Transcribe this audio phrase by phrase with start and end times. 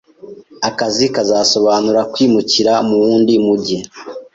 [0.69, 3.77] Akazi kazasobanura kwimukira mu wundi mujyi.